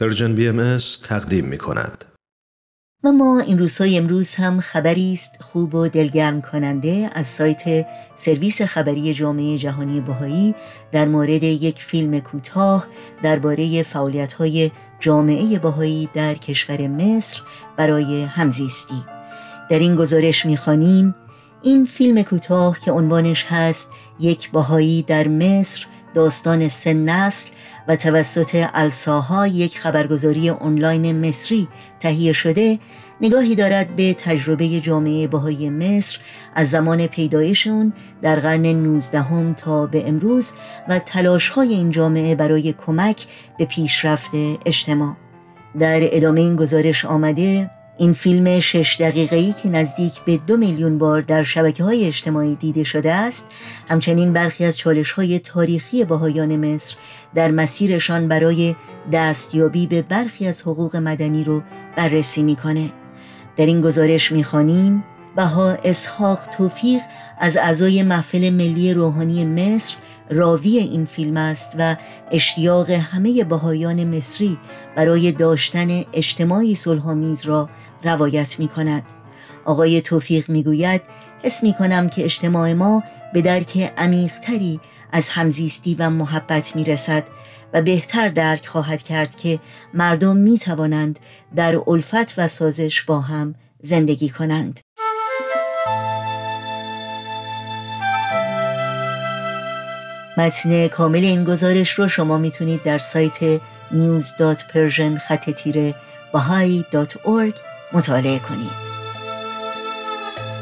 Persian 0.00 0.34
BMS 0.34 0.78
تقدیم 1.08 1.44
می 1.44 1.58
کند. 1.58 2.04
و 3.04 3.12
اما 3.12 3.40
این 3.40 3.58
روزهای 3.58 3.98
امروز 3.98 4.34
هم 4.34 4.60
خبری 4.60 5.12
است 5.12 5.42
خوب 5.42 5.74
و 5.74 5.88
دلگرم 5.88 6.42
کننده 6.42 7.10
از 7.12 7.26
سایت 7.26 7.86
سرویس 8.18 8.62
خبری 8.62 9.14
جامعه 9.14 9.58
جهانی 9.58 10.00
بهایی 10.00 10.54
در 10.92 11.08
مورد 11.08 11.42
یک 11.42 11.82
فیلم 11.82 12.20
کوتاه 12.20 12.86
درباره 13.22 13.82
فعالیت‌های 13.82 14.70
جامعه 15.00 15.58
بهایی 15.58 16.08
در 16.14 16.34
کشور 16.34 16.86
مصر 16.86 17.40
برای 17.76 18.22
همزیستی 18.22 19.04
در 19.70 19.78
این 19.78 19.96
گزارش 19.96 20.46
می‌خوانیم 20.46 21.14
این 21.62 21.86
فیلم 21.86 22.22
کوتاه 22.22 22.80
که 22.80 22.92
عنوانش 22.92 23.44
هست 23.48 23.90
یک 24.20 24.50
بهایی 24.50 25.02
در 25.02 25.28
مصر 25.28 25.86
داستان 26.14 26.68
سه 26.68 26.94
نسل 26.94 27.50
و 27.88 27.96
توسط 27.96 28.66
الساها 28.74 29.46
یک 29.46 29.78
خبرگزاری 29.78 30.50
آنلاین 30.50 31.28
مصری 31.28 31.68
تهیه 32.00 32.32
شده 32.32 32.78
نگاهی 33.20 33.54
دارد 33.54 33.96
به 33.96 34.14
تجربه 34.14 34.68
جامعه 34.80 35.26
بهای 35.26 35.70
مصر 35.70 36.18
از 36.54 36.70
زمان 36.70 37.06
پیدایش 37.06 37.66
اون 37.66 37.92
در 38.22 38.40
قرن 38.40 38.66
19 38.66 39.54
تا 39.54 39.86
به 39.86 40.08
امروز 40.08 40.52
و 40.88 40.98
تلاش 40.98 41.48
های 41.48 41.68
این 41.68 41.90
جامعه 41.90 42.34
برای 42.34 42.72
کمک 42.72 43.26
به 43.58 43.64
پیشرفت 43.64 44.30
اجتماع. 44.66 45.16
در 45.78 45.98
ادامه 46.02 46.40
این 46.40 46.56
گزارش 46.56 47.04
آمده 47.04 47.70
این 47.98 48.12
فیلم 48.12 48.60
شش 48.60 48.96
دقیقه‌ای 49.00 49.54
که 49.62 49.68
نزدیک 49.68 50.20
به 50.20 50.36
دو 50.46 50.56
میلیون 50.56 50.98
بار 50.98 51.20
در 51.20 51.42
شبکه 51.42 51.84
های 51.84 52.04
اجتماعی 52.04 52.54
دیده 52.54 52.84
شده 52.84 53.14
است 53.14 53.46
همچنین 53.88 54.32
برخی 54.32 54.64
از 54.64 54.78
چالش 54.78 55.10
های 55.10 55.38
تاریخی 55.38 56.04
باهایان 56.04 56.56
مصر 56.56 56.96
در 57.34 57.50
مسیرشان 57.50 58.28
برای 58.28 58.76
دستیابی 59.12 59.86
به 59.86 60.02
برخی 60.02 60.46
از 60.46 60.62
حقوق 60.62 60.96
مدنی 60.96 61.44
رو 61.44 61.62
بررسی 61.96 62.42
می‌کنه. 62.42 62.90
در 63.56 63.66
این 63.66 63.80
گزارش 63.80 64.32
می‌خوانیم 64.32 65.04
بها 65.36 65.70
اسحاق 65.84 66.40
توفیق 66.58 67.00
از 67.38 67.56
اعضای 67.56 68.02
محفل 68.02 68.50
ملی 68.50 68.94
روحانی 68.94 69.44
مصر 69.44 69.96
راوی 70.30 70.78
این 70.78 71.06
فیلم 71.06 71.36
است 71.36 71.72
و 71.78 71.96
اشتیاق 72.30 72.90
همه 72.90 73.44
بهایان 73.44 74.16
مصری 74.16 74.58
برای 74.96 75.32
داشتن 75.32 76.04
اجتماعی 76.12 76.74
صلحآمیز 76.74 77.46
را 77.46 77.68
روایت 78.04 78.58
می 78.58 78.68
کند 78.68 79.02
آقای 79.64 80.00
توفیق 80.00 80.48
می 80.48 80.62
گوید 80.62 81.02
حس 81.42 81.62
می 81.62 81.72
کنم 81.72 82.08
که 82.08 82.24
اجتماع 82.24 82.72
ما 82.72 83.02
به 83.32 83.42
درک 83.42 83.92
عمیقتری 83.96 84.80
از 85.12 85.28
همزیستی 85.28 85.94
و 85.94 86.10
محبت 86.10 86.76
می 86.76 86.84
رسد 86.84 87.24
و 87.72 87.82
بهتر 87.82 88.28
درک 88.28 88.66
خواهد 88.66 89.02
کرد 89.02 89.36
که 89.36 89.58
مردم 89.94 90.36
می 90.36 90.58
توانند 90.58 91.18
در 91.56 91.80
الفت 91.86 92.38
و 92.38 92.48
سازش 92.48 93.02
با 93.02 93.20
هم 93.20 93.54
زندگی 93.82 94.28
کنند. 94.28 94.80
متن 100.38 100.88
کامل 100.88 101.24
این 101.24 101.44
گزارش 101.44 101.90
رو 101.90 102.08
شما 102.08 102.38
می‌تونید 102.38 102.82
در 102.82 102.98
سایت 102.98 103.60
news.persian 103.92 105.18
خط 105.28 105.50
تیره 105.50 105.94
مطالعه 107.92 108.38
کنید. 108.38 108.88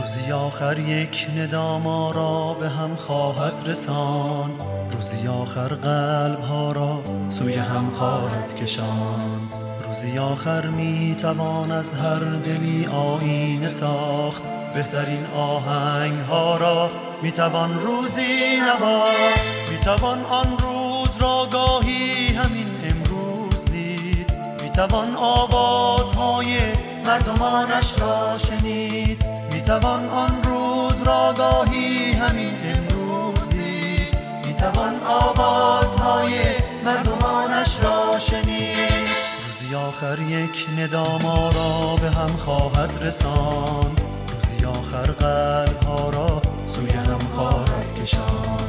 روزی 0.00 0.32
آخر 0.32 0.78
یک 0.78 1.26
ندام 1.36 1.88
را 2.12 2.56
به 2.60 2.68
هم 2.68 2.96
خواهد 2.96 3.52
رساند 3.66 4.50
روزی 4.92 5.28
آخر 5.28 5.68
قلب 5.68 6.40
ها 6.40 6.72
را 6.72 7.04
سوی 7.28 7.54
هم 7.54 7.90
خواهد 7.90 8.56
کشاند 8.56 9.50
روزی 9.86 10.18
آخر 10.18 10.66
می 10.66 11.16
توان 11.20 11.72
از 11.72 11.94
هر 11.94 12.18
دلی 12.18 12.86
آینه 12.86 13.68
ساخت. 13.68 14.42
بهترین 14.74 15.26
آهنگ 15.26 16.14
ها 16.14 16.56
را 16.56 16.90
می 17.22 17.32
توان 17.32 17.80
روزی 17.80 18.56
نواخت 18.60 19.70
می 19.70 19.78
توان 19.84 20.24
آن 20.24 20.58
روز 20.58 21.08
را 21.20 21.48
گاهی 21.52 22.26
همین 22.26 22.68
امروز 22.84 23.64
دید 23.64 24.32
می 24.62 24.70
توان 24.70 25.16
آوازهای 25.16 26.58
مردمانش 27.06 27.94
را 27.98 28.38
شنید 28.38 29.24
می 29.52 29.60
توان 29.60 30.08
آن 30.08 30.42
روز 30.42 31.02
را 31.02 31.34
گاهی 31.36 32.12
همین 32.12 32.54
امروز 32.64 33.48
دید 33.48 34.16
می 34.46 34.54
توان 34.54 35.00
آوازهای 35.06 36.32
مردمانش 36.84 37.78
را 37.82 38.18
شنید. 38.18 39.08
روزی 39.46 39.74
آخر 39.74 40.18
یک 40.18 40.66
نداما 40.78 41.50
را 41.50 41.96
به 41.96 42.10
هم 42.10 42.36
خواهد 42.36 42.98
رساند 43.02 44.00
روزی 44.28 44.64
آخر 44.64 45.12
قلب 45.12 45.82
ها 45.82 46.10
را 46.10 46.47
سوی 46.78 46.90
هم 46.90 47.18
خواهد 47.34 48.02
کشان. 48.02 48.68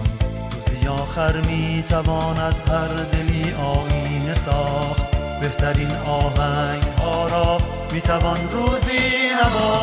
روزی 0.52 0.88
آخر 0.88 1.42
می 1.42 1.84
توان 1.90 2.40
از 2.40 2.62
هر 2.62 2.88
دلی 2.88 3.54
آینه 3.54 4.34
ساخت. 4.34 5.12
بهترین 5.42 5.92
آهنگ 5.92 6.84
ها 6.84 7.28
را 7.28 7.58
می 7.92 8.02
توان 8.02 8.50
روزی 8.52 9.30
نواخت. 9.42 9.79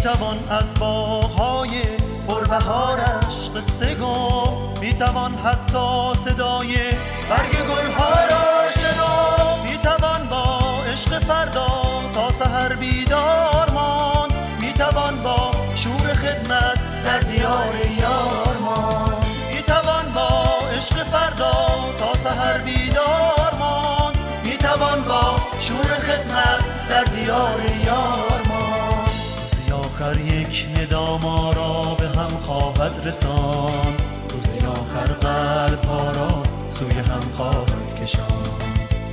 می 0.00 0.06
توان 0.06 0.38
از 0.50 0.74
باغهای 0.78 1.82
پربهارش 2.28 3.50
قصه 3.56 3.94
گفت. 3.94 4.80
می 4.80 4.94
توان 4.94 5.34
حتی 5.34 6.14
صدای 6.24 6.76
برگ 7.30 7.52
گلها 7.52 8.10
را 8.10 8.70
شنفت 8.70 9.64
می 9.64 9.78
توان 9.82 10.28
با 10.30 10.58
عشق 10.92 11.18
فردا 11.18 11.66
تا 12.14 12.32
سحر 12.32 12.76
بیدار 12.76 13.70
ماند. 13.70 14.32
می 14.60 14.72
توان 14.72 15.20
با 15.20 15.50
شور 15.74 16.14
خدمت 16.14 17.04
در 17.04 17.20
دیار 17.20 17.74
یار 17.98 18.56
ماند. 18.60 19.26
می 19.54 19.62
توان 19.62 20.12
با 20.14 20.58
عشق 20.76 20.96
فردا 20.96 21.52
تا 21.98 22.14
سحر 22.24 22.58
بیدار 22.58 23.54
ماند. 23.58 24.18
می 24.44 24.56
توان 24.56 25.02
با 25.02 25.36
شور 25.60 25.88
خدمت 25.88 26.88
در 26.90 27.04
دیار 27.04 27.60
یار 27.84 27.89
یک 30.50 30.66
نداما 30.78 31.52
را 31.52 31.94
به 31.94 32.08
هم 32.08 32.38
خواهد 32.40 33.06
رسان. 33.06 33.94
روزی 34.30 34.66
آخر 34.66 35.12
قلب 35.12 35.84
ها 35.84 36.10
را 36.10 36.42
سوی 36.70 36.98
هم 36.98 37.20
خواهد 37.36 38.02
کشان. 38.02 38.26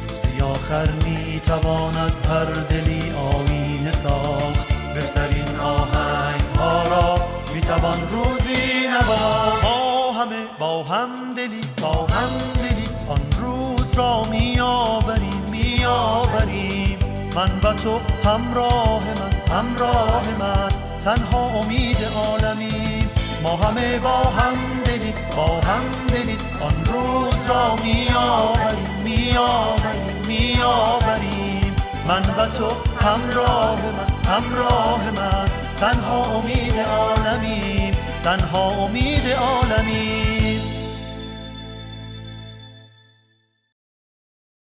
روزی 0.10 0.42
آخر 0.42 0.90
می 0.92 1.40
توان 1.40 1.98
از 1.98 2.20
هر 2.20 2.46
دلی 2.46 3.12
آینه 3.12 3.92
ساخت. 3.92 4.68
بهترین 4.94 5.60
آهنگ 5.60 6.42
ها 6.60 6.88
را 6.88 7.22
می 7.54 7.62
توان 7.62 8.10
روزی 8.10 8.88
نواخت. 8.92 9.64
ما 9.64 10.12
همه 10.12 10.46
با 10.60 10.84
هم 10.84 11.10
دلی 11.38 11.62
با 11.82 11.94
هم 11.94 12.30
دلی 12.62 12.88
آن 13.10 13.22
روز 13.42 13.94
را 13.94 14.24
می 14.24 14.60
آوریم 14.60 15.44
می 15.52 15.86
آوریم 15.86 17.00
من 17.36 17.52
و 17.64 17.74
تو 17.74 18.00
همراه 18.24 19.02
من 19.04 19.56
همراه 19.56 20.24
من. 20.40 20.77
تنها 21.06 21.46
امید 21.46 21.98
عالمیم 22.16 23.10
ما 23.44 23.56
همه 23.56 24.00
با 24.00 24.18
هم 24.18 24.84
دلی 24.86 25.14
با 25.36 25.48
هم 25.48 25.82
دلی 26.08 26.38
آن 26.62 26.86
روز 26.86 27.48
را 27.50 27.76
می 27.76 28.08
آوریم 28.16 29.02
می 29.04 29.38
آوریم 29.38 30.26
می 30.28 30.62
آوریم 30.64 31.76
من 32.08 32.22
و 32.22 32.48
تو 32.50 32.68
همراه 33.02 33.80
من 33.82 34.32
همراه 34.34 35.02
من. 35.16 35.50
تنها 35.78 36.24
امید 36.24 36.80
عالمیم 36.80 37.94
تنها 38.24 38.70
امید 38.70 39.24
عالمیم 39.40 39.67